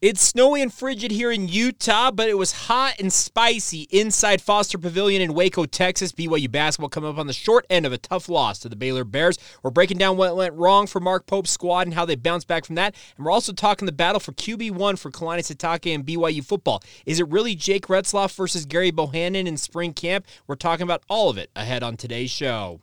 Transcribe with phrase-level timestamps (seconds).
[0.00, 4.78] It's snowy and frigid here in Utah, but it was hot and spicy inside Foster
[4.78, 6.12] Pavilion in Waco, Texas.
[6.12, 9.02] BYU basketball coming up on the short end of a tough loss to the Baylor
[9.02, 9.38] Bears.
[9.60, 12.64] We're breaking down what went wrong for Mark Pope's squad and how they bounced back
[12.64, 12.94] from that.
[13.16, 16.80] And we're also talking the battle for QB1 for Kalani Sitake and BYU football.
[17.04, 20.28] Is it really Jake Retzlaff versus Gary Bohanon in spring camp?
[20.46, 22.82] We're talking about all of it ahead on today's show.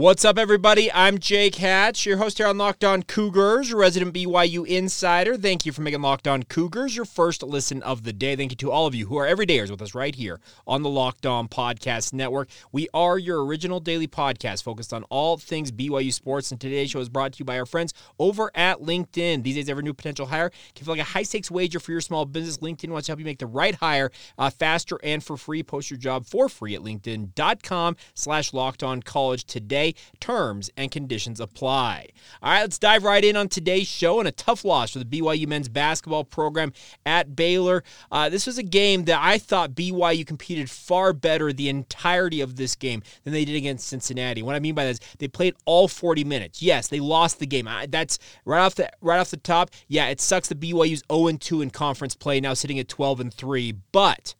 [0.00, 0.90] What's up, everybody?
[0.90, 5.36] I'm Jake Hatch, your host here on Locked On Cougars, resident BYU insider.
[5.36, 8.34] Thank you for making Locked On Cougars your first listen of the day.
[8.34, 10.88] Thank you to all of you who are everydayers with us right here on the
[10.88, 12.48] Locked On Podcast Network.
[12.72, 17.00] We are your original daily podcast focused on all things BYU sports, and today's show
[17.00, 19.42] is brought to you by our friends over at LinkedIn.
[19.42, 22.00] These days, every new potential hire can feel like a high stakes wager for your
[22.00, 22.56] small business.
[22.56, 25.62] LinkedIn wants to help you make the right hire uh, faster and for free.
[25.62, 29.89] Post your job for free at linkedin.com slash locked on college today.
[30.20, 32.08] Terms and conditions apply.
[32.42, 35.04] All right, let's dive right in on today's show and a tough loss for the
[35.04, 36.72] BYU men's basketball program
[37.06, 37.82] at Baylor.
[38.10, 42.56] Uh, this was a game that I thought BYU competed far better the entirety of
[42.56, 44.42] this game than they did against Cincinnati.
[44.42, 46.62] What I mean by that is they played all 40 minutes.
[46.62, 47.68] Yes, they lost the game.
[47.88, 49.70] That's right off the right off the top.
[49.88, 53.34] Yeah, it sucks that BYU's 0 2 in conference play, now sitting at 12 and
[53.34, 54.34] 3, but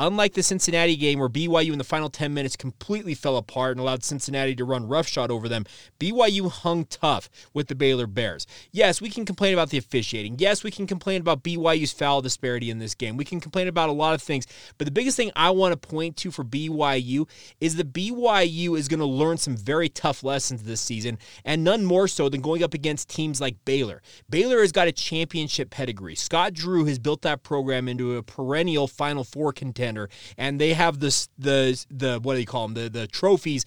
[0.00, 3.80] Unlike the Cincinnati game where BYU in the final 10 minutes completely fell apart and
[3.80, 5.64] allowed Cincinnati to run roughshod over them,
[5.98, 8.46] BYU hung tough with the Baylor Bears.
[8.70, 10.36] Yes, we can complain about the officiating.
[10.38, 13.16] Yes, we can complain about BYU's foul disparity in this game.
[13.16, 14.46] We can complain about a lot of things.
[14.78, 17.28] But the biggest thing I want to point to for BYU
[17.60, 21.84] is that BYU is going to learn some very tough lessons this season, and none
[21.84, 24.00] more so than going up against teams like Baylor.
[24.30, 26.14] Baylor has got a championship pedigree.
[26.14, 30.74] Scott Drew has built that program into a perennial Final Four contender contender, and they
[30.74, 33.64] have this the the what do you call them the the trophies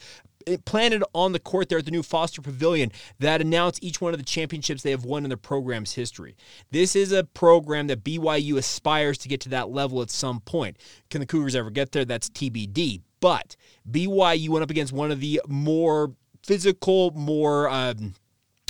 [0.65, 4.19] planted on the court there at the new Foster Pavilion that announce each one of
[4.19, 6.35] the championships they have won in their program's history.
[6.71, 10.77] This is a program that BYU aspires to get to that level at some point.
[11.11, 12.05] Can the Cougars ever get there?
[12.05, 13.01] That's TBD.
[13.19, 13.55] But
[13.87, 18.15] BYU went up against one of the more physical, more um,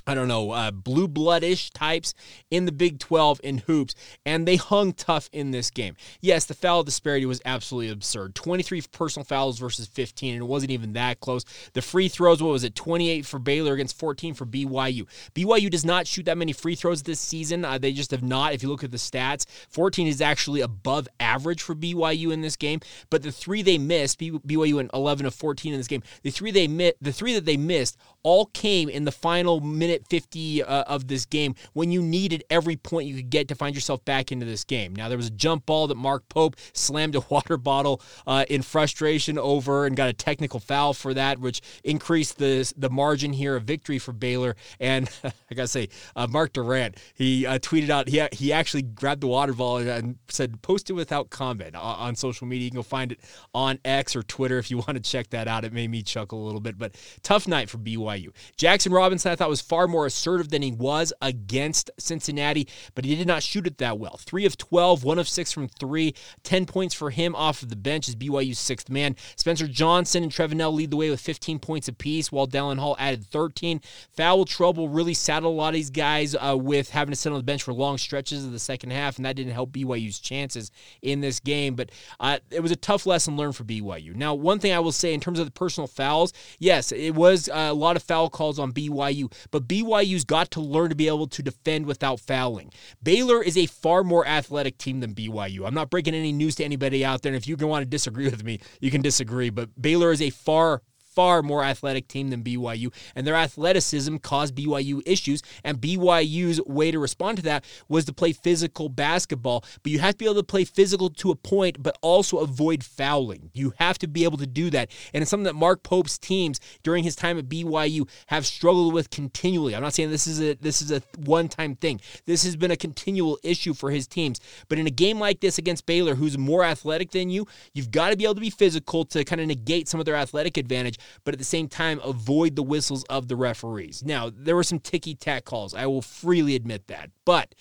[0.08, 2.14] I don't know, uh, blue bloodish types
[2.50, 3.96] in the Big 12 in hoops,
[4.26, 5.96] and they hung tough in this game.
[6.20, 10.72] Yes, the foul disparity was absolutely absurd 23 personal fouls versus 15, and it wasn't
[10.72, 11.46] even that close.
[11.74, 15.06] The free throws, what was it, 28 for Baylor against 14 for BYU.
[15.36, 17.64] BYU does not shoot that many free throws this season.
[17.64, 18.54] Uh, they just have not.
[18.54, 22.56] If you look at the stats, 14 is actually above average for BYU in this
[22.56, 22.80] game,
[23.10, 26.52] but the three they missed, BYU went 11 of 14 in this game, the three
[26.52, 30.84] they mi- the three that they missed all came in the final minute 50 uh,
[30.84, 34.32] of this game when you needed every point you could get to find yourself back
[34.32, 34.96] into this game.
[34.96, 38.62] Now, there was a jump ball that Mark Pope slammed a water bottle uh, in
[38.62, 43.56] frustration over and got a technical foul for that, which increased the, the margin here
[43.56, 44.56] of victory for Baylor.
[44.80, 48.84] And I got to say, uh, Mark Durant, he uh, tweeted out, he, he actually
[48.84, 52.66] grabbed the water ball and said, post it without comment on, on social media.
[52.66, 53.20] You can go find it
[53.54, 55.64] on X or Twitter if you want to check that out.
[55.64, 58.32] It made me chuckle a little bit, but tough night for BYU.
[58.58, 63.16] Jaxson Robinson, I thought, was far more assertive than he was against Cincinnati, but he
[63.16, 64.18] did not shoot it that well.
[64.18, 67.76] Three of 12, one of six from three, 10 points for him off of the
[67.76, 69.16] bench as BYU's sixth man.
[69.36, 72.96] Spencer Johnson and Trevin Knell lead the way with 15 points apiece, while Dallin Hall
[73.00, 73.82] added 13.
[74.16, 77.38] Foul trouble really saddled a lot of these guys uh, with having to sit on
[77.38, 80.72] the bench for long stretches of the second half, and that didn't help BYU's chances
[81.02, 81.76] in this game.
[81.76, 84.16] But uh, it was a tough lesson learned for BYU.
[84.16, 87.50] Now, one thing I will say in terms of the personal fouls, yes, it was
[87.50, 91.08] uh, a lot of foul calls on BYU, but BYU's got to learn to be
[91.08, 92.74] able to defend without fouling.
[93.02, 95.66] Baylor is a far more athletic team than BYU.
[95.66, 98.26] I'm not breaking any news to anybody out there, and if you want to disagree
[98.26, 100.82] with me, you can disagree, but Baylor is a far
[101.14, 105.42] far more athletic team than BYU, and their athleticism caused BYU issues.
[105.64, 109.64] And BYU's way to respond to that was to play physical basketball.
[109.84, 112.84] But you have to be able to play physical to a point, but also avoid
[112.84, 113.52] fouling.
[113.54, 114.92] You have to be able to do that.
[115.14, 119.10] And it's something that Mark Pope's teams during his time at BYU have struggled with
[119.10, 119.76] continually.
[119.76, 122.02] I'm not saying this is a this is a one-time thing.
[122.26, 124.40] This has been a continual issue for his teams.
[124.70, 128.10] But in a game like this against Baylor, who's more athletic than you, you've got
[128.10, 130.98] to be able to be physical to kind of negate some of their athletic advantage
[131.24, 134.04] but at the same time, avoid the whistles of the referees.
[134.04, 135.74] Now, there were some ticky tack calls.
[135.74, 137.10] I will freely admit that.
[137.26, 137.56] But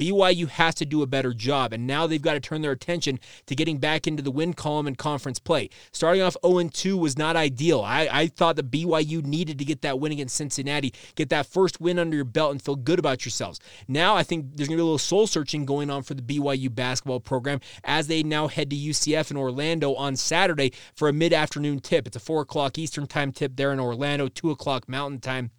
[0.00, 3.20] BYU has to do a better job, and now they've got to turn their attention
[3.44, 5.68] to getting back into the win column in conference play.
[5.92, 7.82] Starting off 0 2 was not ideal.
[7.82, 11.82] I, I thought that BYU needed to get that win against Cincinnati, get that first
[11.82, 13.60] win under your belt, and feel good about yourselves.
[13.88, 16.22] Now I think there's going to be a little soul searching going on for the
[16.22, 21.12] BYU basketball program as they now head to UCF in Orlando on Saturday for a
[21.12, 22.06] mid afternoon tip.
[22.06, 25.50] It's a 4 o'clock Eastern time tip there in Orlando, 2 o'clock Mountain time.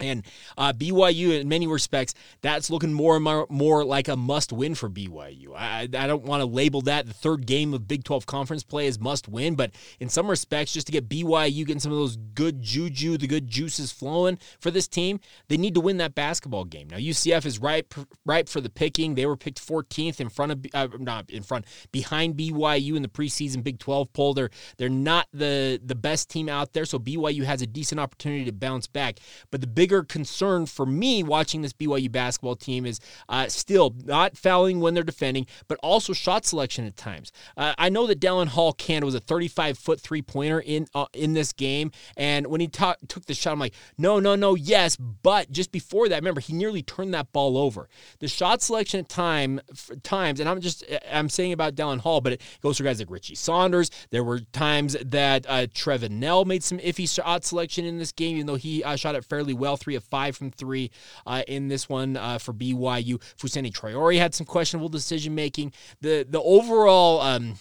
[0.00, 0.24] And
[0.58, 4.74] uh, BYU, in many respects, that's looking more and more, more like a must win
[4.74, 5.54] for BYU.
[5.56, 8.86] I, I don't want to label that the third game of Big 12 conference play
[8.86, 12.16] as must win, but in some respects, just to get BYU getting some of those
[12.16, 16.64] good juju, the good juices flowing for this team, they need to win that basketball
[16.64, 16.88] game.
[16.90, 17.94] Now, UCF is ripe,
[18.24, 19.14] ripe for the picking.
[19.14, 23.08] They were picked 14th in front of, uh, not in front, behind BYU in the
[23.08, 24.34] preseason Big 12 poll.
[24.34, 28.44] They're, they're not the, the best team out there, so BYU has a decent opportunity
[28.44, 29.20] to bounce back.
[29.50, 32.98] But the big bigger concern for me watching this BYU basketball team is
[33.28, 37.30] uh, still not fouling when they're defending, but also shot selection at times.
[37.56, 41.06] Uh, I know that Dallin Hall Canada was a 35 foot three pointer in uh,
[41.12, 44.56] in this game, and when he ta- took the shot, I'm like, no, no, no,
[44.56, 47.88] yes, but just before that, remember he nearly turned that ball over.
[48.18, 49.60] The shot selection at time
[50.02, 53.08] times, and I'm just I'm saying about Dallin Hall, but it goes for guys like
[53.08, 53.88] Richie Saunders.
[54.10, 58.34] There were times that uh, Trevin Knell made some iffy shot selection in this game,
[58.34, 60.90] even though he uh, shot it fairly well three of five from three
[61.26, 63.20] uh, in this one uh, for BYU.
[63.38, 65.72] Fousseyni Traore had some questionable decision making.
[66.00, 67.20] The the overall.
[67.20, 67.56] Um,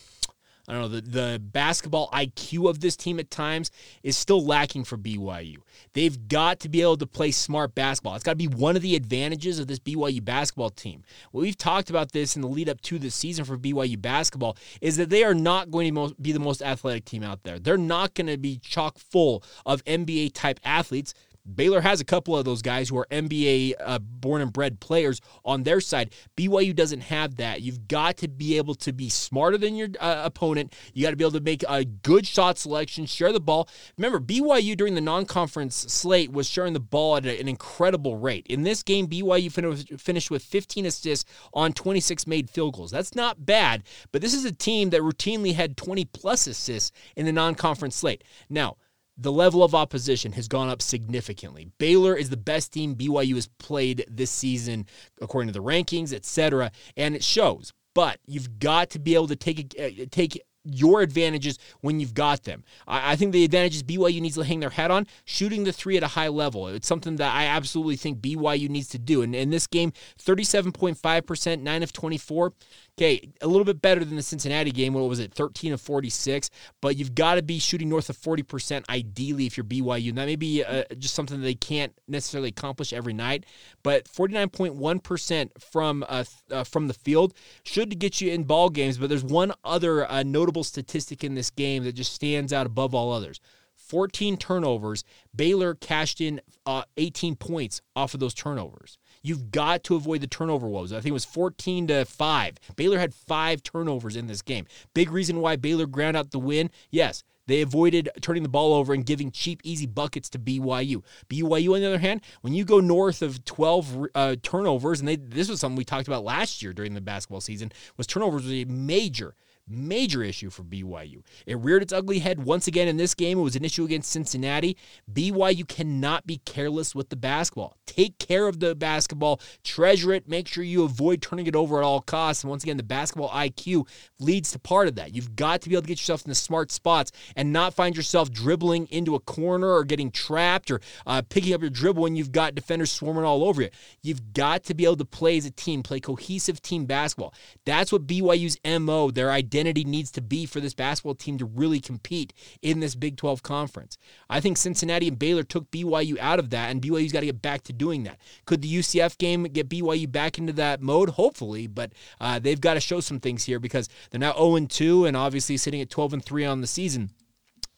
[0.67, 3.69] I don't know, the, the basketball IQ of this team at times
[4.01, 5.57] is still lacking for BYU.
[5.93, 8.15] They've got to be able to play smart basketball.
[8.15, 11.03] It's got to be one of the advantages of this BYU basketball team.
[11.31, 14.57] Well, we've talked about this in the lead up to this season for BYU basketball
[14.81, 17.59] is that they are not going to be the most athletic team out there.
[17.59, 21.13] They're not going to be chock full of NBA type athletes
[21.53, 25.21] Baylor has a couple of those guys who are NBA uh, born and bred players
[25.43, 26.11] on their side.
[26.35, 27.61] BYU doesn't have that.
[27.61, 30.73] You've got to be able to be smarter than your uh, opponent.
[30.93, 33.69] You got to be able to make a good shot selection, share the ball.
[33.97, 38.47] Remember, BYU during the non conference slate was sharing the ball at an incredible rate.
[38.47, 39.51] In this game, BYU
[39.99, 42.91] finished with 15 assists on 26 made field goals.
[42.91, 47.25] That's not bad, but this is a team that routinely had 20 plus assists in
[47.25, 48.23] the non conference slate.
[48.49, 48.77] Now,
[49.17, 51.69] the level of opposition has gone up significantly.
[51.77, 54.85] Baylor is the best team BYU has played this season,
[55.21, 57.71] according to the rankings, etc., and it shows.
[57.93, 62.43] But you've got to be able to take a, take your advantages when you've got
[62.43, 62.63] them.
[62.87, 65.95] I, I, think the advantages BYU needs to hang their hat on shooting the three
[65.95, 66.67] at a high level.
[66.67, 69.21] It's something that I absolutely think BYU needs to do.
[69.21, 72.53] And in this game, 37.5%, 9 of 24.
[72.97, 74.93] Okay, a little bit better than the Cincinnati game.
[74.93, 76.49] What was it, 13 of 46?
[76.81, 80.09] But you've got to be shooting north of 40% ideally if you're BYU.
[80.09, 83.45] And that may be uh, just something that they can't necessarily accomplish every night.
[83.83, 87.33] But 49.1% from uh, uh, from the field
[87.63, 88.97] should get you in ball games.
[88.97, 92.95] But there's one other uh, notable statistic in this game that just stands out above
[92.95, 93.41] all others.
[93.75, 95.03] 14 turnovers.
[95.35, 98.97] Baylor cashed in uh, 18 points off of those turnovers.
[99.25, 100.93] You've got to avoid the turnover woes.
[100.93, 102.57] I think it was 14 to 5.
[102.75, 104.67] Baylor had five turnovers in this game.
[104.93, 106.69] Big reason why Baylor ground out the win.
[106.91, 111.03] Yes, they avoided turning the ball over and giving cheap, easy buckets to BYU.
[111.27, 115.15] BYU, on the other hand, when you go north of 12 uh, turnovers, and they,
[115.15, 118.53] this was something we talked about last year during the basketball season, was turnovers was
[118.53, 119.33] a major,
[119.67, 121.23] Major issue for BYU.
[121.47, 123.39] It reared its ugly head once again in this game.
[123.39, 124.77] It was an issue against Cincinnati.
[125.11, 127.75] BYU cannot be careless with the basketball.
[127.87, 131.83] Take care of the basketball, treasure it, make sure you avoid turning it over at
[131.83, 132.43] all costs.
[132.43, 133.87] And once again, the basketball IQ
[134.19, 135.15] leads to part of that.
[135.15, 137.97] You've got to be able to get yourself in the smart spots and not find
[137.97, 142.15] yourself dribbling into a corner or getting trapped or uh, picking up your dribble when
[142.15, 143.69] you've got defenders swarming all over you.
[144.03, 147.33] You've got to be able to play as a team, play cohesive team basketball.
[147.65, 151.45] That's what BYU's MO, their identity identity needs to be for this basketball team to
[151.45, 153.97] really compete in this Big 12 conference.
[154.29, 157.41] I think Cincinnati and Baylor took BYU out of that, and BYU's got to get
[157.41, 158.19] back to doing that.
[158.45, 161.11] Could the UCF game get BYU back into that mode?
[161.11, 165.05] Hopefully, but uh, they've got to show some things here because they're now 0 2
[165.05, 167.11] and obviously sitting at 12 and 3 on the season.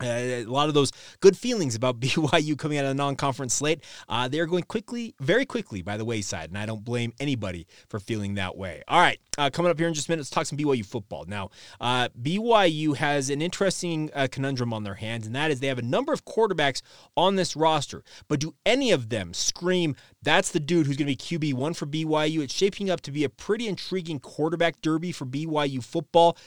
[0.02, 3.84] Uh, a lot of those good feelings about BYU coming out of the non-conference slate,
[4.08, 8.00] uh, they're going quickly, very quickly by the wayside, and I don't blame anybody for
[8.00, 8.84] feeling that way.
[8.88, 11.26] All right, uh, coming up here in just a minute, let's talk some BYU football.
[11.28, 11.50] Now,
[11.82, 15.80] uh, BYU has an interesting uh, conundrum on their hands, and that is they have
[15.80, 16.82] a number of quarterbacks
[17.16, 21.40] on this roster, but do any of them scream, that's the dude who's going to
[21.40, 22.42] be QB1 for BYU?
[22.42, 26.38] It's shaping up to be a pretty intriguing quarterback derby for BYU football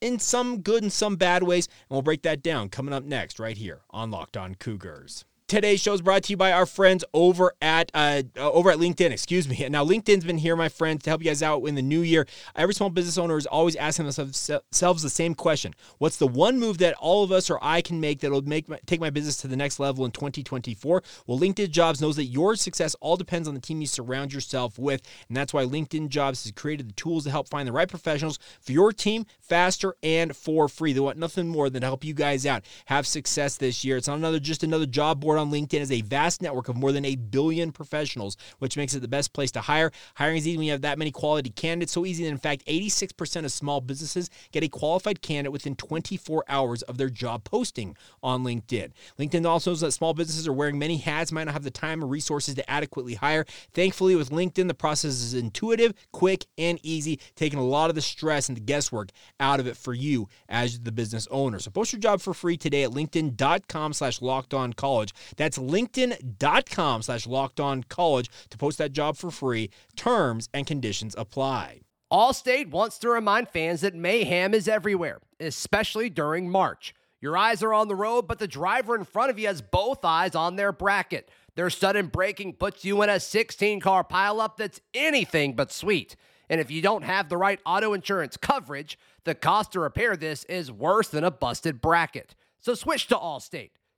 [0.00, 1.66] in some good and some bad ways.
[1.66, 5.24] And we'll break that down coming up next, right here on Locked On Cougars.
[5.50, 8.78] Today's show is brought to you by our friends over at uh, uh, over at
[8.78, 9.10] LinkedIn.
[9.10, 9.68] Excuse me.
[9.68, 12.28] Now LinkedIn's been here, my friends, to help you guys out in the new year.
[12.54, 16.78] Every small business owner is always asking themselves the same question: What's the one move
[16.78, 19.38] that all of us or I can make that will make my, take my business
[19.38, 21.02] to the next level in 2024?
[21.26, 24.78] Well, LinkedIn Jobs knows that your success all depends on the team you surround yourself
[24.78, 27.88] with, and that's why LinkedIn Jobs has created the tools to help find the right
[27.88, 30.92] professionals for your team faster and for free.
[30.92, 33.96] They want nothing more than to help you guys out have success this year.
[33.96, 36.92] It's not another just another job board on LinkedIn is a vast network of more
[36.92, 39.90] than a billion professionals, which makes it the best place to hire.
[40.14, 41.92] Hiring is easy when you have that many quality candidates.
[41.92, 46.44] So easy that, in fact, 86% of small businesses get a qualified candidate within 24
[46.48, 48.92] hours of their job posting on LinkedIn.
[49.18, 52.04] LinkedIn also knows that small businesses are wearing many hats, might not have the time
[52.04, 53.44] or resources to adequately hire.
[53.72, 58.02] Thankfully, with LinkedIn, the process is intuitive, quick, and easy, taking a lot of the
[58.02, 61.58] stress and the guesswork out of it for you as the business owner.
[61.58, 65.14] So post your job for free today at linkedin.com slash locked on college.
[65.36, 69.70] That's linkedin.com slash locked on college to post that job for free.
[69.96, 71.80] Terms and conditions apply.
[72.12, 76.92] Allstate wants to remind fans that mayhem is everywhere, especially during March.
[77.20, 80.04] Your eyes are on the road, but the driver in front of you has both
[80.04, 81.30] eyes on their bracket.
[81.54, 86.16] Their sudden braking puts you in a 16 car pileup that's anything but sweet.
[86.48, 90.44] And if you don't have the right auto insurance coverage, the cost to repair this
[90.44, 92.34] is worse than a busted bracket.
[92.58, 93.70] So switch to Allstate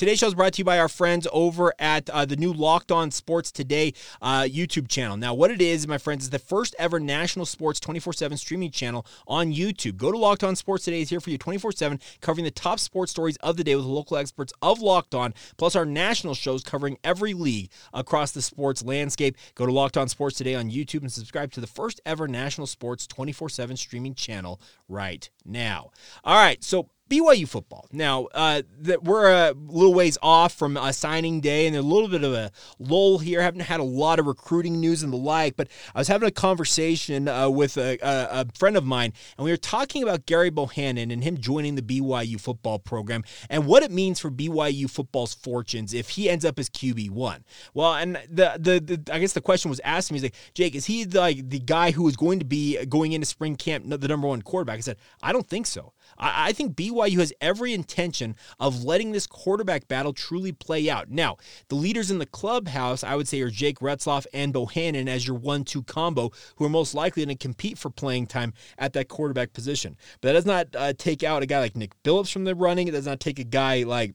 [0.00, 2.90] Today's show is brought to you by our friends over at uh, the new Locked
[2.90, 3.92] On Sports Today
[4.22, 5.18] uh, YouTube channel.
[5.18, 8.70] Now, what it is, my friends, is the first ever national sports 24 7 streaming
[8.70, 9.98] channel on YouTube.
[9.98, 12.80] Go to Locked On Sports Today, is here for you 24 7, covering the top
[12.80, 16.62] sports stories of the day with local experts of Locked On, plus our national shows
[16.62, 19.36] covering every league across the sports landscape.
[19.54, 22.66] Go to Locked On Sports Today on YouTube and subscribe to the first ever national
[22.68, 25.90] sports 24 7 streaming channel right now.
[26.24, 27.86] All right, so BYU football.
[27.92, 32.08] Now, uh, that we're a little ways off from a signing day, and a little
[32.08, 33.42] bit of a lull here.
[33.42, 36.32] Haven't had a lot of recruiting news and the like, but I was having a
[36.32, 40.50] conversation uh, with a, a, a, friend of mine, and we were talking about Gary
[40.50, 45.34] Bohanon and him joining the BYU football program and what it means for BYU football's
[45.34, 47.44] fortunes if he ends up as QB one.
[47.74, 50.34] Well, and the, the, the I guess the question was asked to me, is like,
[50.54, 53.84] Jake, is he like the guy who is going to be going into spring camp
[53.88, 54.78] the number one quarterback?
[54.78, 55.92] I said, I don't think so.
[56.20, 61.10] I, I think BYU has every intention of letting this quarterback battle truly play out.
[61.10, 65.26] Now, the leaders in the clubhouse, I would say, are Jake Retzlaff and Bohanon as
[65.26, 69.08] your one-two combo, who are most likely going to compete for playing time at that
[69.08, 69.96] quarterback position.
[70.20, 72.88] But that does not uh, take out a guy like Nick Billups from the running.
[72.88, 74.14] It does not take a guy like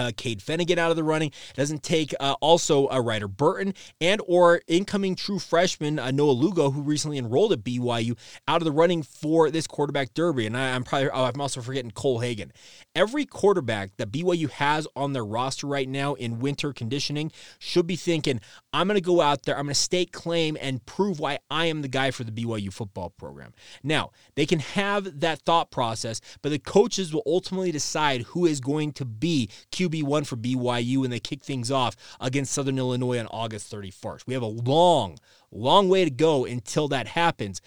[0.00, 1.28] uh, Cade Fennegan out of the running.
[1.28, 6.10] It doesn't take uh, also a uh, Ryder Burton and or incoming true freshman uh,
[6.10, 8.16] Noah Lugo, who recently enrolled at BYU,
[8.48, 10.46] out of the running for this quarterback derby.
[10.46, 12.52] And I, am probably oh, I'm also forgetting Cole Hagen.
[12.94, 17.96] Every quarterback that BYU has on their roster right now in winter conditioning should be
[17.96, 18.40] thinking,
[18.72, 21.66] I'm going to go out there, I'm going to stake claim and prove why I
[21.66, 23.52] am the guy for the BYU football program.
[23.82, 28.60] Now they can have that thought process, but the coaches will ultimately decide who is
[28.60, 33.18] going to be QB QB1 for BYU and they kick things off against Southern Illinois
[33.18, 34.26] on August 31st.
[34.26, 35.18] We have a long,
[35.52, 37.60] long way to go until that happens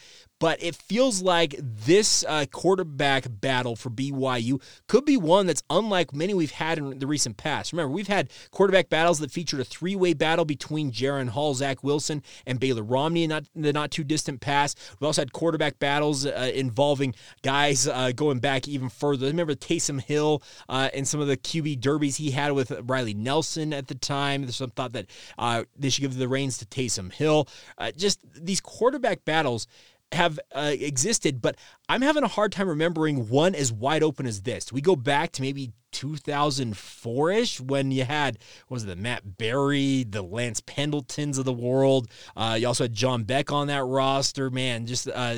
[0.43, 6.13] but it feels like this uh, quarterback battle for BYU could be one that's unlike
[6.13, 7.71] many we've had in the recent past.
[7.71, 11.81] Remember, we've had quarterback battles that featured a three way battle between Jaren Hall, Zach
[11.81, 14.77] Wilson, and Baylor Romney in not, the not too distant past.
[14.99, 19.27] We've also had quarterback battles uh, involving guys uh, going back even further.
[19.27, 23.71] Remember Taysom Hill uh, and some of the QB derbies he had with Riley Nelson
[23.71, 24.41] at the time.
[24.41, 25.05] There's some thought that
[25.37, 27.47] uh, they should give the reins to Taysom Hill.
[27.77, 29.67] Uh, just these quarterback battles
[30.11, 31.55] have uh, existed, but
[31.89, 34.71] I'm having a hard time remembering one as wide open as this.
[34.71, 40.03] We go back to maybe 2004 ish when you had, was it the Matt Berry,
[40.03, 42.09] the Lance Pendletons of the world?
[42.35, 44.49] Uh, you also had John Beck on that roster.
[44.49, 45.35] Man, just uh,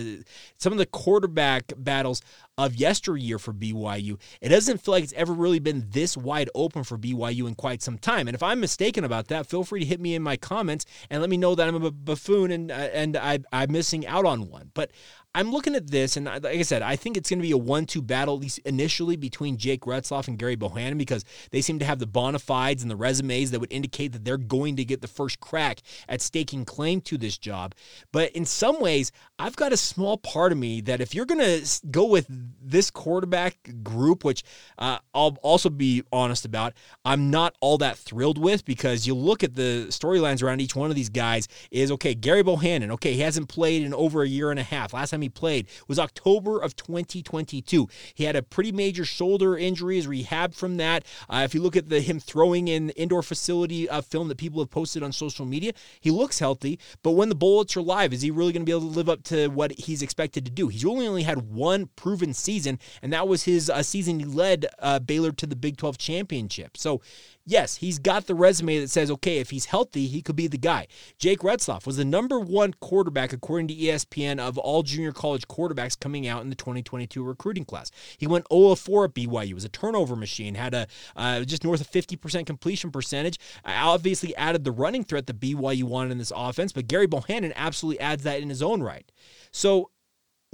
[0.58, 2.22] some of the quarterback battles
[2.58, 4.18] of yesteryear for BYU.
[4.40, 7.82] It doesn't feel like it's ever really been this wide open for BYU in quite
[7.82, 8.28] some time.
[8.28, 11.20] And if I'm mistaken about that, feel free to hit me in my comments and
[11.20, 14.50] let me know that I'm a buffoon and uh, and I, I'm missing out on
[14.50, 14.72] one.
[14.74, 14.92] But
[15.36, 17.58] I'm looking at this, and like I said, I think it's going to be a
[17.58, 21.86] one-two battle, at least initially, between Jake Retzlaff and Gary Bohanon because they seem to
[21.86, 25.02] have the bona fides and the resumes that would indicate that they're going to get
[25.02, 27.76] the first crack at staking claim to this job.
[28.14, 31.42] But in some ways, I've got a small part of me that if you're going
[31.42, 32.28] to go with
[32.62, 34.42] this quarterback group, which
[34.78, 36.74] uh, I'll also be honest about,
[37.04, 40.90] I'm not all that thrilled with because you look at the storylines around each one
[40.90, 41.50] of these guys.
[41.72, 42.92] Is okay, Gary Bohanon.
[42.92, 44.94] Okay, he hasn't played in over a year and a half.
[44.94, 47.88] Last time he played was October of 2022.
[48.14, 51.06] He had a pretty major shoulder injury, is rehab from that.
[51.30, 54.62] Uh, if you look at the him throwing in indoor facility uh, film that people
[54.62, 56.80] have posted on social media, he looks healthy.
[57.04, 59.10] But when the bullets are live, is he really going to be able to live
[59.10, 60.68] up to what he's expected to do?
[60.68, 64.66] He's only only had one proven season, and that was his uh, season he led
[64.80, 66.78] uh, Baylor to the Big 12 championship.
[66.78, 67.02] So
[67.46, 70.58] yes, he's got the resume that says, okay, if he's healthy, he could be the
[70.58, 70.88] guy.
[71.18, 76.00] Jake Retzlaff was the number one quarterback, according to ESPN, of all junior college quarterbacks
[76.00, 77.92] coming out in the 2022 recruiting class.
[78.18, 81.82] He went 0 4 at BYU, was a turnover machine, had a uh, just north
[81.82, 83.38] of 50% completion percentage.
[83.66, 88.00] obviously added the running threat that BYU wanted in this offense, but Gary Bohanon absolutely
[88.00, 89.12] adds that in his own right.
[89.52, 89.92] So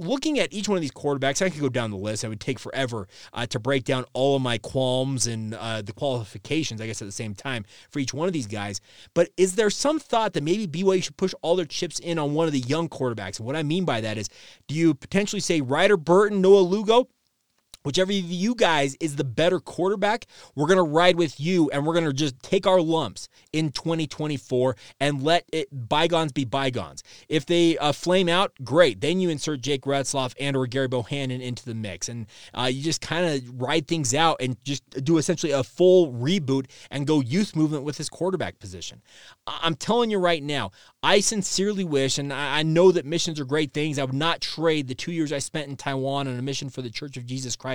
[0.02, 2.24] looking at each one of these quarterbacks, I could go down the list.
[2.24, 5.92] I would take forever uh, to break down all of my qualms and uh, the
[5.92, 8.80] qualifications, I guess, at the same time for each one of these guys.
[9.14, 12.34] But is there some thought that maybe BYU should push all their chips in on
[12.34, 13.38] one of the young quarterbacks?
[13.38, 14.28] And what I mean by that is,
[14.68, 17.08] do you potentially say Ryder Burton, Noah Lugo?
[17.84, 21.86] Whichever of you guys is the better quarterback, we're going to ride with you and
[21.86, 27.02] we're going to just take our lumps in 2024 and let it bygones be bygones.
[27.28, 29.00] If they uh, flame out, great.
[29.00, 32.82] Then you insert Jake Retzlaff and or Gary Bohanon into the mix and uh, you
[32.82, 37.20] just kind of ride things out and just do essentially a full reboot and go
[37.20, 39.02] youth movement with his quarterback position.
[39.46, 40.70] I'm telling you right now,
[41.02, 43.98] I sincerely wish, and I know that missions are great things.
[43.98, 46.80] I would not trade the two years I spent in Taiwan on a mission for
[46.80, 47.71] the Church of Jesus Christ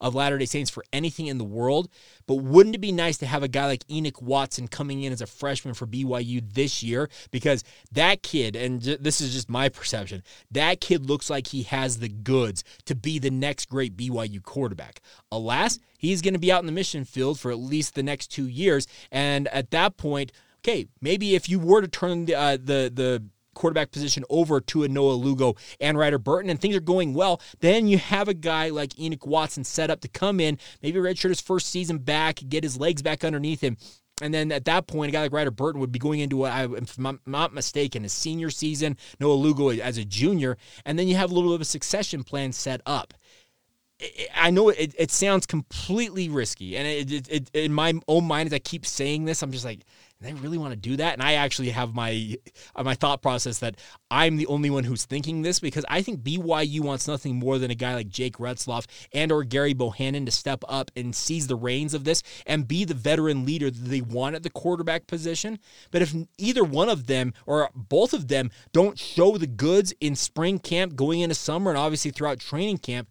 [0.00, 1.88] of Latter day Saints for anything in the world.
[2.26, 5.20] But wouldn't it be nice to have a guy like Enoch Watson coming in as
[5.20, 7.08] a freshman for BYU this year?
[7.30, 11.98] Because that kid, and this is just my perception, that kid looks like he has
[11.98, 15.00] the goods to be the next great BYU quarterback.
[15.32, 18.28] Alas, he's going to be out in the mission field for at least the next
[18.28, 18.86] two years.
[19.10, 23.24] And at that point, okay, maybe if you were to turn the uh, the the
[23.54, 27.40] quarterback position over to a Noah Lugo and Ryder Burton and things are going well,
[27.60, 31.28] then you have a guy like Enoch Watson set up to come in, maybe redshirt
[31.28, 33.76] his first season back, get his legs back underneath him.
[34.22, 36.52] And then at that point, a guy like Ryder Burton would be going into, what
[36.52, 40.58] I'm not mistaken, his senior season, Noah Lugo as a junior.
[40.84, 43.14] And then you have a little bit of a succession plan set up.
[44.34, 46.76] I know it, it sounds completely risky.
[46.76, 49.64] And it, it, it, in my own mind, as I keep saying this, I'm just
[49.64, 49.80] like,
[50.20, 51.14] they really want to do that?
[51.14, 52.36] And I actually have my
[52.74, 53.76] uh, my thought process that
[54.10, 57.70] I'm the only one who's thinking this because I think BYU wants nothing more than
[57.70, 61.56] a guy like Jake Retzlaff and or Gary Bohanon to step up and seize the
[61.56, 65.58] reins of this and be the veteran leader that they want at the quarterback position.
[65.90, 70.16] But if either one of them or both of them don't show the goods in
[70.16, 73.08] spring camp going into summer and obviously throughout training camp,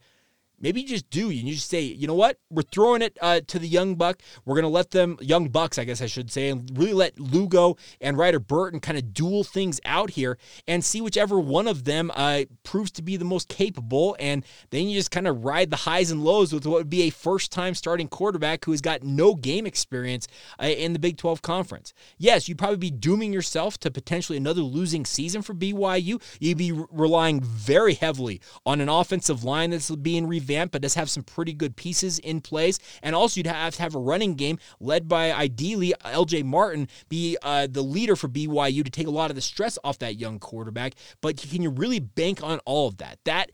[0.62, 1.30] Maybe you just do.
[1.30, 2.38] You just say, you know what?
[2.50, 4.22] We're throwing it uh, to the young buck.
[4.46, 7.20] We're going to let them, young bucks, I guess I should say, and really let
[7.20, 11.86] Lugo and Ryder Burton kind of duel things out here and see whichever one of
[11.86, 14.16] them uh, proves to be the most capable.
[14.20, 17.04] And then you just kind of ride the highs and lows with what would be
[17.04, 20.28] a first time starting quarterback who has got no game experience
[20.62, 21.94] uh, in the Big 12 Conference.
[22.18, 26.22] Yes, you'd probably be dooming yourself to potentially another losing season for BYU.
[26.40, 30.96] You'd be re- relying very heavily on an offensive line that's being revamped but does
[30.96, 32.80] have some pretty good pieces in place.
[33.04, 37.38] And also, you'd have to have a running game led by ideally LJ Martin be
[37.42, 40.40] uh, the leader for BYU to take a lot of the stress off that young
[40.40, 40.96] quarterback.
[41.22, 43.20] But can you really bank on all of that?
[43.26, 43.52] That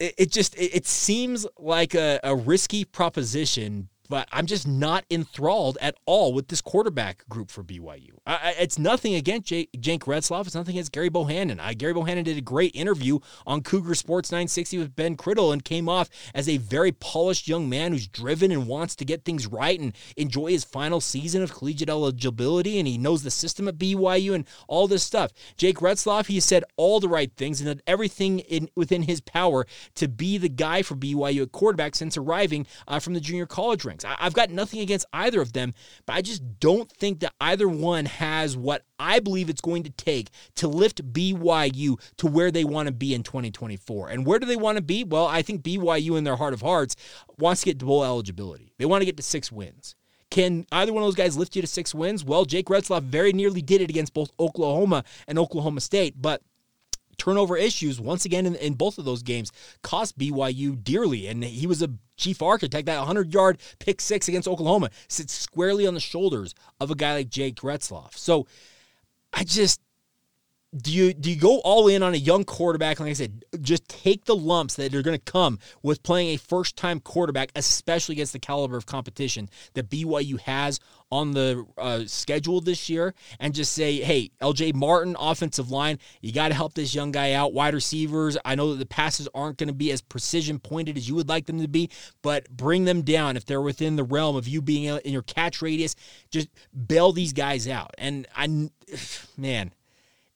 [0.00, 5.94] it, just it, seems like a, a risky proposition but I'm just not enthralled at
[6.04, 8.10] all with this quarterback group for BYU.
[8.26, 10.46] I, it's nothing against Jake, Retzlaff.
[10.46, 11.60] It's nothing against Gary Bohanon.
[11.60, 15.64] I, Gary Bohanon did a great interview on Cougar Sports 960 with Ben Criddle and
[15.64, 19.46] came off as a very polished young man who's driven and wants to get things
[19.46, 22.80] right and enjoy his final season of collegiate eligibility.
[22.80, 25.30] And he knows the system at BYU and all this stuff.
[25.56, 29.66] Jake Retzlaff, he said all the right things and did everything in, within his power
[29.94, 33.84] to be the guy for BYU at quarterback since arriving uh, from the junior college
[33.84, 33.99] ranks.
[34.04, 35.74] I, I've got nothing against either of them,
[36.06, 39.90] but I just don't think that either one has what I believe it's going to
[39.90, 44.08] take to lift BYU to where they want to be in 2024.
[44.08, 45.04] And where do they want to be?
[45.04, 46.96] Well, I think BYU in their heart of hearts
[47.38, 48.72] wants to get to bowl eligibility.
[48.78, 49.94] They want to get to six wins.
[50.30, 52.24] Can either one of those guys lift you to six wins?
[52.24, 56.40] Well, Jake Retzlaff very nearly did it against both Oklahoma and Oklahoma State, but
[57.20, 59.52] turnover issues, once again in, in both of those games,
[59.82, 61.26] cost BYU dearly.
[61.28, 62.86] And he was a chief architect.
[62.86, 67.14] That 100 yard pick six against Oklahoma sits squarely on the shoulders of a guy
[67.14, 68.16] like Jake Retzlaff.
[68.16, 68.46] So
[69.32, 69.80] I just
[70.76, 73.00] do you do you go all in on a young quarterback?
[73.00, 76.36] Like I said, just take the lumps that are going to come with playing a
[76.36, 80.78] first time quarterback, especially against the caliber of competition that BYU has
[81.10, 86.32] on the uh, schedule this year, and just say, hey, LJ Martin, offensive line, you
[86.32, 87.52] got to help this young guy out.
[87.52, 91.08] Wide receivers, I know that the passes aren't going to be as precision pointed as
[91.08, 91.90] you would like them to be,
[92.22, 95.60] but bring them down if they're within the realm of you being in your catch
[95.60, 95.96] radius.
[96.30, 96.48] Just
[96.86, 98.46] bail these guys out, and I,
[99.36, 99.72] man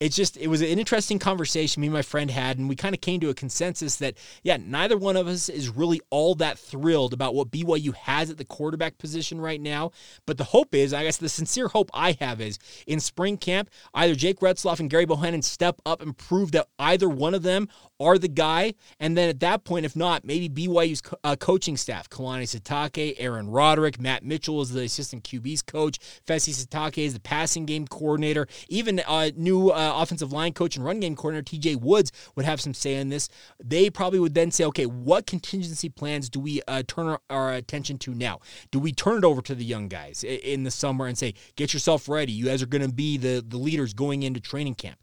[0.05, 2.95] it's just it was an interesting conversation me and my friend had and we kind
[2.95, 6.59] of came to a consensus that yeah neither one of us is really all that
[6.59, 9.93] thrilled about what BYU has at the quarterback position right now.
[10.27, 13.71] But the hope is I guess the sincere hope I have is in spring camp
[13.95, 17.69] either Jake Retzlaff and Gary Bohanon step up and prove that either one of them
[17.99, 18.75] are the guy.
[19.01, 23.49] And then at that point if not maybe BYU's uh, coaching staff Kalani Sitake Aaron
[23.49, 28.47] Roderick Matt Mitchell is the assistant QB's coach Fesi Sitake is the passing game coordinator
[28.69, 32.61] even uh, new uh, offensive line coach and run game coordinator TJ Woods would have
[32.61, 33.29] some say in this.
[33.63, 37.99] They probably would then say, okay, what contingency plans do we uh, turn our, attention
[37.99, 38.41] to now?
[38.71, 41.73] Do we turn it over to the young guys in the summer and say, get
[41.73, 42.33] yourself ready?
[42.33, 44.99] You guys are going to be the, the leaders going into training camp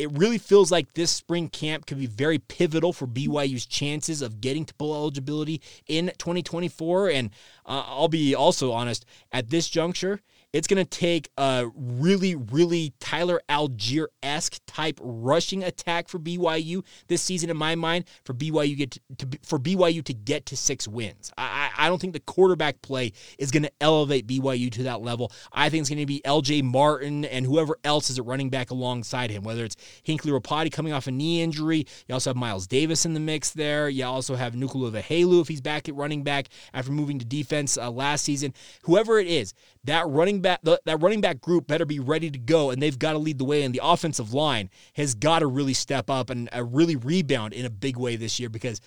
[0.00, 4.40] it really feels like this spring camp could be very pivotal for BYU's chances of
[4.40, 7.10] getting to bowl eligibility in 2024.
[7.10, 7.30] And
[7.66, 12.92] uh, I'll be also honest, at this juncture, it's going to take a really, really
[13.00, 18.76] Tyler Allgeier esque type rushing attack for BYU this season, in my mind, for BYU
[18.76, 21.32] get to, to, for BYU to get to six wins.
[21.38, 25.32] I, I don't think the quarterback play is going to elevate BYU to that level.
[25.52, 28.70] I think it's going to be LJ Martin and whoever else is at running back
[28.70, 31.86] alongside him, whether it's Hinckley Ropati coming off a knee injury.
[32.08, 33.88] You also have Miles Davis in the mix there.
[33.88, 37.78] You also have Nukulu Vehelu if he's back at running back after moving to defense
[37.78, 38.52] uh, last season.
[38.82, 42.82] Whoever it is, that running that running back group better be ready to go and
[42.82, 46.10] they've got to lead the way and the offensive line has got to really step
[46.10, 48.80] up and uh, really rebound in a big way this year because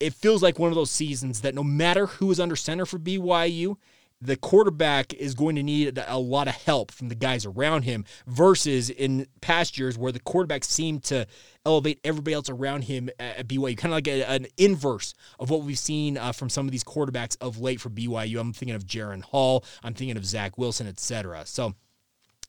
[0.00, 2.98] it feels like one of those seasons that no matter who is under center for
[2.98, 3.76] BYU
[4.20, 8.04] the quarterback is going to need a lot of help from the guys around him
[8.26, 11.26] versus in past years where the quarterback seemed to
[11.64, 15.62] elevate everybody else around him at BYU, kind of like a, an inverse of what
[15.62, 18.40] we've seen uh, from some of these quarterbacks of late for BYU.
[18.40, 21.42] I'm thinking of Jaren Hall, I'm thinking of Zach Wilson, etc.
[21.46, 21.74] So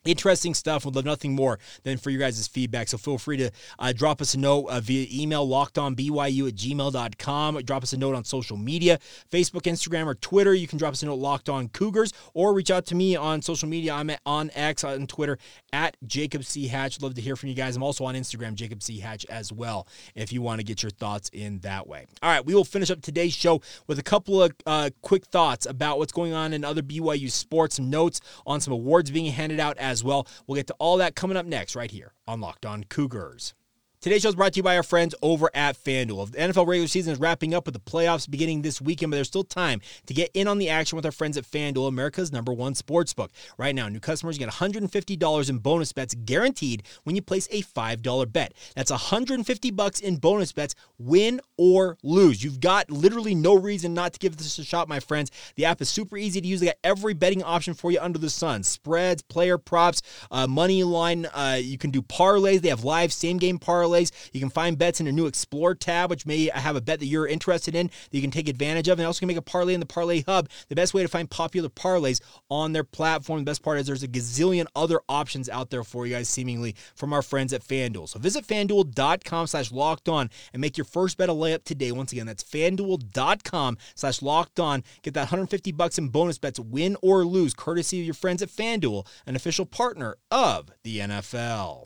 [0.05, 0.85] Interesting stuff.
[0.85, 2.88] Would love nothing more than for your guys' feedback.
[2.88, 7.62] So feel free to uh, drop us a note uh, via email, lockedonbyu at gmail.com.
[7.63, 10.53] Drop us a note on social media, Facebook, Instagram, or Twitter.
[10.53, 13.41] You can drop us a note, Locked On Cougars, or reach out to me on
[13.41, 13.93] social media.
[13.93, 15.38] I'm at, on X, on Twitter,
[15.73, 16.67] at Jacob C.
[16.67, 17.01] Hatch.
[17.01, 17.75] Love to hear from you guys.
[17.75, 18.99] I'm also on Instagram, Jacob C.
[18.99, 19.85] Hatch, as well,
[20.15, 22.05] if you want to get your thoughts in that way.
[22.23, 25.65] All right, we will finish up today's show with a couple of uh, quick thoughts
[25.65, 29.59] about what's going on in other BYU sports, some notes on some awards being handed
[29.59, 30.28] out as well.
[30.47, 33.54] We'll get to all that coming up next, right here on Locked On Cougars.
[34.01, 36.31] Today's show is brought to you by our friends over at FanDuel.
[36.31, 39.27] The NFL regular season is wrapping up with the playoffs beginning this weekend, but there's
[39.27, 42.53] still time to get in on the action with our friends at FanDuel, America's number
[42.53, 43.29] one sports book.
[43.57, 48.31] Right now, new customers get $150 in bonus bets guaranteed when you place a $5
[48.31, 48.53] bet.
[48.73, 52.41] That's 150 bucks in bonus bets, win or lose.
[52.41, 55.29] You've got literally no reason not to give this a shot, my friends.
[55.55, 56.62] The app is super easy to use.
[56.62, 60.85] They got every betting option for you under the sun: spreads, player props, uh, money
[60.85, 61.25] line.
[61.25, 62.62] Uh, you can do parlays.
[62.62, 64.12] They have live same game parlays parlays.
[64.34, 67.06] You can find bets in a new Explore tab, which may have a bet that
[67.06, 68.99] you're interested in that you can take advantage of.
[68.99, 71.30] And also can make a parlay in the Parlay Hub, the best way to find
[71.30, 73.39] popular parlays on their platform.
[73.39, 76.75] The best part is there's a gazillion other options out there for you guys, seemingly
[76.95, 78.08] from our friends at FanDuel.
[78.10, 81.91] So visit fanduel.com slash locked on and make your first bet a layup today.
[81.91, 84.84] Once again, that's fanduel.com slash locked on.
[85.02, 88.49] Get that 150 bucks in bonus bets, win or lose, courtesy of your friends at
[88.49, 91.86] FanDuel, an official partner of the NFL.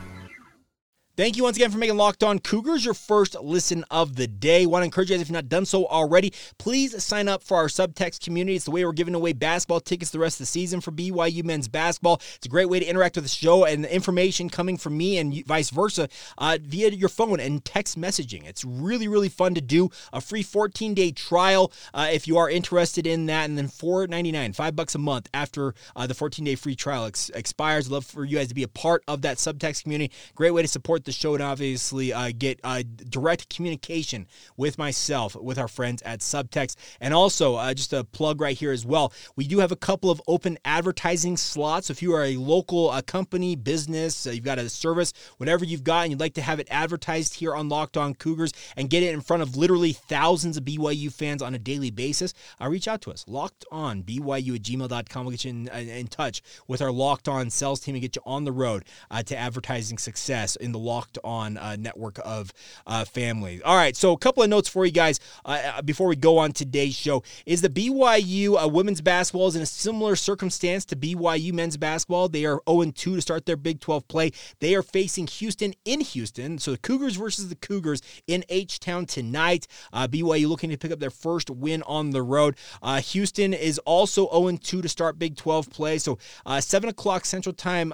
[1.21, 4.65] Thank you once again for making Locked On Cougars your first listen of the day.
[4.65, 7.57] Want to encourage you guys, if you've not done so already, please sign up for
[7.57, 8.55] our subtext community.
[8.55, 11.43] It's the way we're giving away basketball tickets the rest of the season for BYU
[11.43, 12.15] men's basketball.
[12.37, 15.19] It's a great way to interact with the show and the information coming from me
[15.19, 18.47] and vice versa uh, via your phone and text messaging.
[18.47, 19.91] It's really, really fun to do.
[20.11, 24.55] A free 14 day trial uh, if you are interested in that, and then $4.99,
[24.55, 27.91] five bucks a month after uh, the 14 day free trial ex- expires.
[27.91, 30.11] Love for you guys to be a part of that subtext community.
[30.33, 35.35] Great way to support the show and obviously uh, get uh, direct communication with myself,
[35.35, 36.75] with our friends at Subtext.
[36.99, 40.09] And also, uh, just a plug right here as well, we do have a couple
[40.09, 41.89] of open advertising slots.
[41.89, 45.83] If you are a local uh, company, business, uh, you've got a service, whatever you've
[45.83, 49.03] got, and you'd like to have it advertised here on Locked On Cougars and get
[49.03, 52.87] it in front of literally thousands of BYU fans on a daily basis, uh, reach
[52.87, 53.25] out to us.
[53.27, 55.25] Locked on BYU at gmail.com.
[55.25, 58.21] We'll get you in, in, touch with our Locked On sales team and get you
[58.25, 58.83] on the road
[59.25, 62.53] to advertising success in the Locked On uh, network of
[62.87, 63.61] uh, families.
[63.63, 66.37] All right, so a couple of notes for you guys uh, uh before we go
[66.37, 70.95] on today's show is the BYU uh, women's basketball is in a similar circumstance to
[70.95, 72.29] BYU men's basketball.
[72.29, 74.31] They are 0 2 to start their Big 12 play.
[74.59, 79.05] They are facing Houston in Houston, so the Cougars versus the Cougars in H Town
[79.05, 79.67] tonight.
[79.93, 82.55] Uh, BYU looking to pick up their first win on the road.
[83.03, 86.17] Houston is also 0 2 to start Big 12 play, so
[86.59, 87.93] 7 o'clock Central Time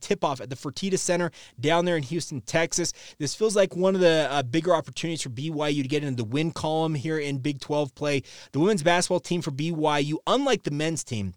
[0.00, 1.30] tip off at the Fertitta Center
[1.60, 2.68] down there in Houston, Texas.
[2.68, 2.92] Texas.
[3.18, 6.28] This feels like one of the uh, bigger opportunities for BYU to get into the
[6.28, 8.22] win column here in Big 12 play.
[8.52, 11.34] The women's basketball team for BYU, unlike the men's team,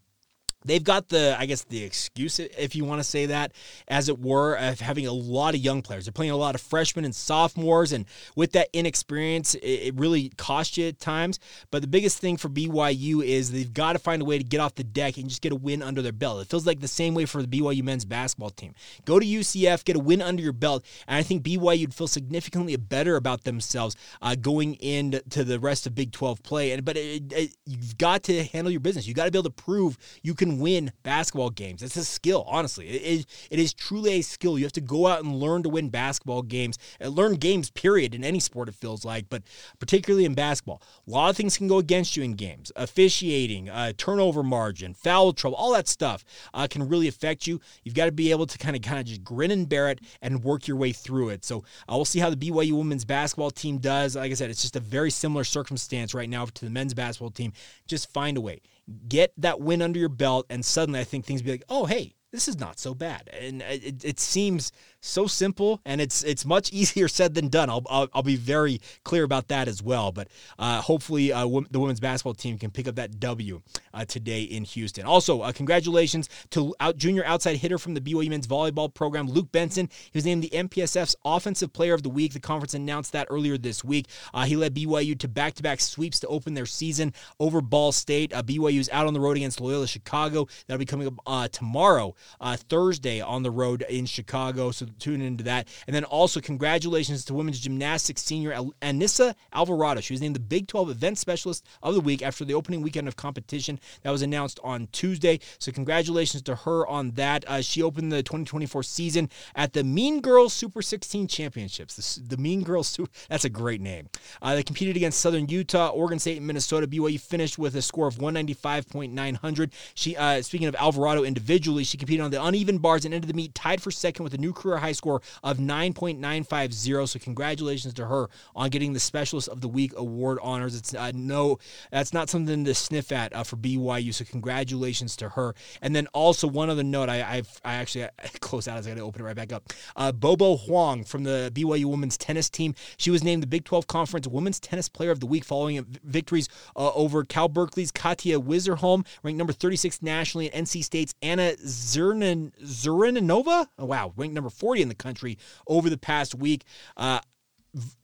[0.63, 3.53] They've got the, I guess, the excuse, if you want to say that,
[3.87, 6.05] as it were, of having a lot of young players.
[6.05, 10.77] They're playing a lot of freshmen and sophomores, and with that inexperience, it, really costs
[10.77, 11.39] you at times.
[11.69, 14.59] But the biggest thing for BYU is they've got to find a way to get
[14.59, 16.41] off the deck and just get a win under their belt.
[16.41, 18.73] It feels like the same way for the BYU men's basketball team.
[19.05, 22.07] Go to UCF, get a win under your belt, and I think BYU would feel
[22.07, 26.71] significantly better about themselves uh, going into the rest of Big 12 play.
[26.71, 29.07] And but it, it, you've got to handle your business.
[29.07, 31.83] You got to be able to prove you can win basketball games.
[31.83, 32.87] It's a skill, honestly.
[32.87, 34.57] It is, it is truly a skill.
[34.57, 37.69] You have to go out and learn to win basketball games, and uh, learn games,
[37.69, 39.43] period, in any sport, it feels like, but
[39.79, 40.81] particularly in basketball.
[41.07, 42.71] A lot of things can go against you in games.
[42.75, 47.59] Officiating, uh, turnover margin, foul trouble, all that stuff uh, can really affect you.
[47.83, 49.99] You've got to be able to kind of kind of just grin and bear it
[50.21, 51.45] and work your way through it.
[51.45, 54.15] So uh, we'll see how the BYU women's basketball team does.
[54.15, 57.31] Like I said, it's just a very similar circumstance right now to the men's basketball
[57.31, 57.53] team.
[57.87, 58.61] Just find a way
[59.07, 62.15] get that win under your belt, and suddenly I think things be like, oh, hey,
[62.31, 63.29] this is not so bad.
[63.33, 67.69] And uh, it, it seems so simple, and it's it's much easier said than done.
[67.69, 70.11] I'll, I'll, I'll be very clear about that as well.
[70.11, 73.61] But uh, hopefully, uh, w- the women's basketball team can pick up that W
[73.93, 75.05] uh, today in Houston.
[75.05, 79.51] Also, uh, congratulations to out, junior outside hitter from the BYU men's volleyball program, Luke
[79.51, 79.89] Benson.
[79.91, 82.33] He was named the MPSF's Offensive Player of the Week.
[82.33, 84.07] The conference announced that earlier this week.
[84.33, 88.33] Uh, he led BYU to back-to-back sweeps to open their season over Ball State.
[88.33, 90.47] Uh, BYU's out on the road against Loyola Chicago.
[90.67, 94.71] That'll be coming up tomorrow, Thursday, on the road in Chicago.
[94.71, 95.67] So tune into that.
[95.87, 100.01] And then also, congratulations to women's gymnastics senior Anissa Alvarado.
[100.01, 103.07] She was named the Big 12 Event Specialist of the Week after the opening weekend
[103.07, 105.39] of competition that was announced on Tuesday.
[105.59, 107.47] So, congratulations to her on that.
[107.47, 111.95] Uh, she opened the 2024 season at the Mean Girls Super 16 Championships.
[111.95, 114.09] The, the Mean Girls Super, that's a great name.
[114.41, 116.87] Uh, they competed against Southern Utah, Oregon State, and Minnesota.
[116.87, 119.71] BYU finished with a score of 195.900.
[119.93, 123.33] She, uh, speaking of Alvarado individually, she competed on the uneven bars and ended the
[123.33, 127.07] meet tied for second with a new career high score of 9.950.
[127.07, 130.75] So congratulations to her on getting the Specialist of the Week award honors.
[130.75, 131.59] It's uh, no,
[131.91, 134.13] that's not something to sniff at uh, for BYU.
[134.13, 135.55] So congratulations to her.
[135.81, 138.07] And then also one other note, I I've, i actually
[138.39, 139.71] close out as I got to open it right back up.
[139.95, 142.75] Uh, Bobo Huang from the BYU women's tennis team.
[142.97, 146.49] She was named the Big 12 Conference Women's Tennis Player of the Week following victories
[146.75, 152.51] uh, over Cal Berkeley's Katia Wiserholm, ranked number 36 nationally, and NC State's Anna Zernin,
[152.61, 153.67] Zerinova.
[153.77, 156.63] Oh, wow, ranked number 40 in the country over the past week.
[156.95, 157.19] Uh,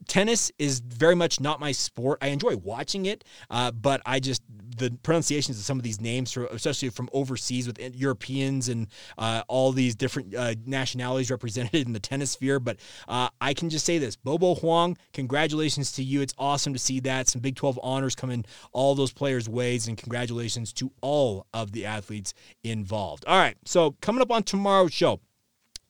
[0.10, 2.19] tennis is very much not my sport.
[2.21, 4.41] I enjoy watching it, uh, but I just
[4.77, 9.71] the pronunciations of some of these names, especially from overseas with Europeans and uh, all
[9.71, 12.60] these different uh, nationalities represented in the tennis sphere.
[12.60, 12.77] But
[13.08, 16.21] uh, I can just say this: Bobo Huang, congratulations to you.
[16.21, 19.97] It's awesome to see that some Big 12 honors coming all those players' ways, and
[19.97, 23.23] congratulations to all of the athletes involved.
[23.25, 25.21] All right, so coming up on tomorrow's show.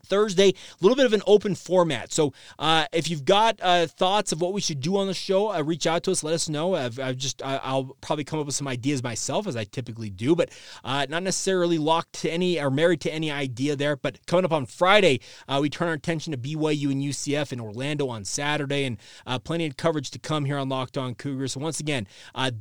[0.07, 2.11] Thursday, a little bit of an open format.
[2.11, 5.51] So uh, if you've got uh, thoughts of what we should do on the show,
[5.51, 6.23] uh, reach out to us.
[6.23, 6.75] Let us know.
[6.75, 10.09] I've, I've just I, will probably come up with some ideas myself as I typically
[10.09, 10.49] do, but
[10.83, 13.95] uh, not necessarily locked to any or married to any idea there.
[13.95, 17.59] But coming up on Friday, uh, we turn our attention to BYU and UCF in
[17.59, 21.53] Orlando on Saturday, and uh, plenty of coverage to come here on Locked On Cougars.
[21.53, 22.07] So once again,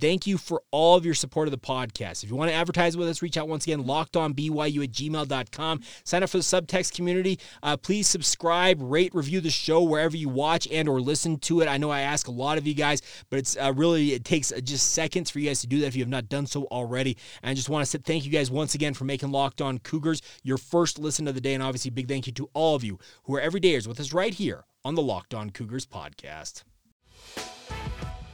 [0.00, 2.24] thank you for all of your support of the podcast.
[2.24, 5.80] If you want to advertise with us, reach out once again, lockedonbyu at gmail.com.
[6.04, 7.35] Sign up for the subtext community.
[7.62, 11.68] Uh, please subscribe, rate, review the show wherever you watch and or listen to it.
[11.68, 14.52] I know I ask a lot of you guys, but it's uh, really it takes
[14.52, 16.64] uh, just seconds for you guys to do that if you have not done so
[16.64, 17.16] already.
[17.42, 19.78] And I just want to say thank you guys once again for making Locked On
[19.78, 22.84] Cougars your first listen of the day, and obviously big thank you to all of
[22.84, 26.62] you who are everydayers with us right here on the Locked On Cougars podcast.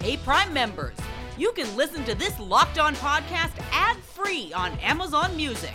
[0.02, 0.96] Hey, Prime members,
[1.38, 5.74] you can listen to this Locked On podcast ad free on Amazon Music.